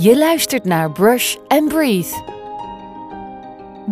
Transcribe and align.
Je 0.00 0.18
luistert 0.18 0.64
naar 0.64 0.90
Brush 0.90 1.36
and 1.48 1.68
Breathe. 1.68 2.22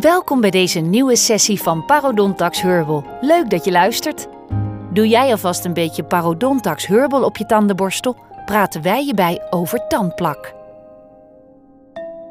Welkom 0.01 0.41
bij 0.41 0.51
deze 0.51 0.81
nieuwe 0.81 1.17
sessie 1.17 1.63
van 1.63 1.85
Parodontax 1.85 2.63
Herbal. 2.63 3.05
Leuk 3.21 3.51
dat 3.51 3.65
je 3.65 3.71
luistert. 3.71 4.27
Doe 4.93 5.09
jij 5.09 5.31
alvast 5.31 5.65
een 5.65 5.73
beetje 5.73 6.05
Parodontax 6.05 6.87
Herbal 6.87 7.25
op 7.25 7.37
je 7.37 7.47
tandenborstel? 7.47 8.17
Praten 8.45 8.83
wij 8.83 9.05
je 9.05 9.15
bij 9.15 9.47
over 9.51 9.87
tandplak. 9.87 10.55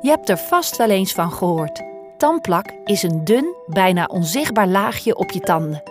Je 0.01 0.09
hebt 0.09 0.29
er 0.29 0.37
vast 0.37 0.77
wel 0.77 0.89
eens 0.89 1.11
van 1.11 1.31
gehoord. 1.31 1.83
Tandplak 2.17 2.73
is 2.85 3.03
een 3.03 3.23
dun, 3.23 3.55
bijna 3.67 4.05
onzichtbaar 4.05 4.67
laagje 4.67 5.15
op 5.15 5.31
je 5.31 5.39
tanden. 5.39 5.83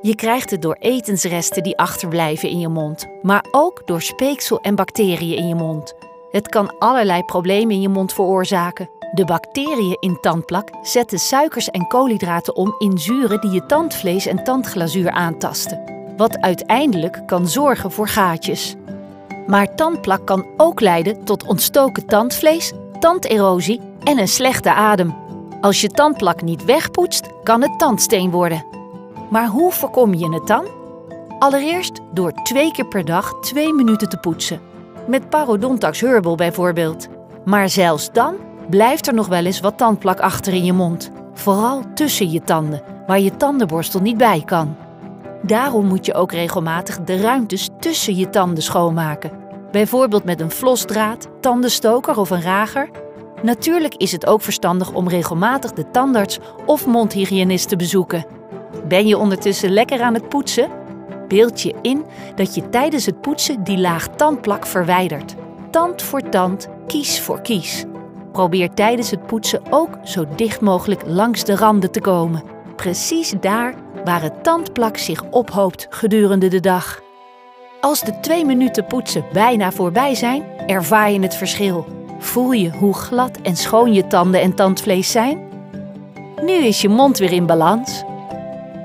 Je 0.00 0.14
krijgt 0.14 0.50
het 0.50 0.62
door 0.62 0.76
etensresten 0.78 1.62
die 1.62 1.78
achterblijven 1.78 2.48
in 2.48 2.58
je 2.58 2.68
mond, 2.68 3.06
maar 3.22 3.44
ook 3.50 3.82
door 3.84 4.02
speeksel 4.02 4.60
en 4.60 4.74
bacteriën 4.74 5.36
in 5.36 5.48
je 5.48 5.54
mond. 5.54 5.95
Het 6.30 6.48
kan 6.48 6.78
allerlei 6.78 7.22
problemen 7.22 7.74
in 7.74 7.80
je 7.80 7.88
mond 7.88 8.12
veroorzaken. 8.12 8.90
De 9.12 9.24
bacteriën 9.24 9.96
in 10.00 10.18
tandplak 10.20 10.68
zetten 10.82 11.18
suikers 11.18 11.70
en 11.70 11.86
koolhydraten 11.86 12.56
om 12.56 12.74
in 12.78 12.98
zuren 12.98 13.40
die 13.40 13.50
je 13.50 13.66
tandvlees 13.66 14.26
en 14.26 14.44
tandglazuur 14.44 15.10
aantasten, 15.10 15.82
wat 16.16 16.40
uiteindelijk 16.40 17.22
kan 17.26 17.48
zorgen 17.48 17.92
voor 17.92 18.08
gaatjes. 18.08 18.76
Maar 19.46 19.74
tandplak 19.74 20.26
kan 20.26 20.46
ook 20.56 20.80
leiden 20.80 21.24
tot 21.24 21.46
ontstoken 21.46 22.06
tandvlees, 22.06 22.72
tanderosie 23.00 23.80
en 24.04 24.18
een 24.18 24.28
slechte 24.28 24.72
adem. 24.72 25.14
Als 25.60 25.80
je 25.80 25.88
tandplak 25.88 26.42
niet 26.42 26.64
wegpoetst, 26.64 27.28
kan 27.42 27.62
het 27.62 27.78
tandsteen 27.78 28.30
worden. 28.30 28.64
Maar 29.30 29.46
hoe 29.46 29.72
voorkom 29.72 30.14
je 30.14 30.32
het 30.32 30.46
dan? 30.46 30.66
Allereerst 31.38 32.00
door 32.12 32.32
twee 32.32 32.72
keer 32.72 32.86
per 32.86 33.04
dag 33.04 33.40
twee 33.40 33.72
minuten 33.72 34.08
te 34.08 34.16
poetsen. 34.16 34.75
Met 35.06 35.28
Parodontax 35.28 36.00
Herbal 36.00 36.34
bijvoorbeeld. 36.34 37.08
Maar 37.44 37.68
zelfs 37.68 38.12
dan 38.12 38.34
blijft 38.70 39.06
er 39.06 39.14
nog 39.14 39.26
wel 39.26 39.44
eens 39.44 39.60
wat 39.60 39.78
tandplak 39.78 40.20
achter 40.20 40.52
in 40.52 40.64
je 40.64 40.72
mond. 40.72 41.10
Vooral 41.32 41.82
tussen 41.94 42.30
je 42.30 42.42
tanden, 42.42 42.82
waar 43.06 43.20
je 43.20 43.36
tandenborstel 43.36 44.00
niet 44.00 44.16
bij 44.16 44.42
kan. 44.44 44.76
Daarom 45.42 45.86
moet 45.86 46.06
je 46.06 46.14
ook 46.14 46.32
regelmatig 46.32 47.00
de 47.00 47.20
ruimtes 47.20 47.68
tussen 47.80 48.16
je 48.16 48.30
tanden 48.30 48.62
schoonmaken. 48.62 49.30
Bijvoorbeeld 49.70 50.24
met 50.24 50.40
een 50.40 50.50
flosdraad, 50.50 51.28
tandenstoker 51.40 52.18
of 52.18 52.30
een 52.30 52.42
rager. 52.42 52.90
Natuurlijk 53.42 53.94
is 53.94 54.12
het 54.12 54.26
ook 54.26 54.42
verstandig 54.42 54.92
om 54.92 55.08
regelmatig 55.08 55.72
de 55.72 55.90
tandarts 55.90 56.38
of 56.66 56.86
mondhygiënist 56.86 57.68
te 57.68 57.76
bezoeken. 57.76 58.26
Ben 58.88 59.06
je 59.06 59.18
ondertussen 59.18 59.70
lekker 59.70 60.00
aan 60.00 60.14
het 60.14 60.28
poetsen? 60.28 60.70
Beeld 61.28 61.62
je 61.62 61.74
in 61.82 62.04
dat 62.34 62.54
je 62.54 62.68
tijdens 62.68 63.06
het 63.06 63.20
poetsen 63.20 63.64
die 63.64 63.78
laag 63.78 64.08
tandplak 64.08 64.66
verwijdert. 64.66 65.34
Tand 65.70 66.02
voor 66.02 66.28
tand, 66.28 66.68
kies 66.86 67.20
voor 67.20 67.40
kies. 67.40 67.84
Probeer 68.32 68.74
tijdens 68.74 69.10
het 69.10 69.26
poetsen 69.26 69.60
ook 69.70 69.98
zo 70.02 70.24
dicht 70.36 70.60
mogelijk 70.60 71.02
langs 71.06 71.44
de 71.44 71.56
randen 71.56 71.90
te 71.90 72.00
komen. 72.00 72.42
Precies 72.76 73.34
daar 73.40 73.74
waar 74.04 74.22
het 74.22 74.44
tandplak 74.44 74.96
zich 74.96 75.22
ophoopt 75.30 75.86
gedurende 75.90 76.48
de 76.48 76.60
dag. 76.60 77.02
Als 77.80 78.00
de 78.00 78.20
twee 78.20 78.44
minuten 78.44 78.86
poetsen 78.86 79.24
bijna 79.32 79.72
voorbij 79.72 80.14
zijn, 80.14 80.44
ervaar 80.66 81.10
je 81.10 81.20
het 81.20 81.34
verschil. 81.34 81.86
Voel 82.18 82.52
je 82.52 82.70
hoe 82.70 82.94
glad 82.94 83.40
en 83.42 83.56
schoon 83.56 83.92
je 83.92 84.06
tanden 84.06 84.40
en 84.40 84.54
tandvlees 84.54 85.10
zijn? 85.10 85.48
Nu 86.42 86.52
is 86.52 86.80
je 86.80 86.88
mond 86.88 87.18
weer 87.18 87.32
in 87.32 87.46
balans. 87.46 88.04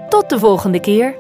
Tot 0.10 0.30
de 0.30 0.40
volgende 0.40 0.80
keer. 0.80 1.16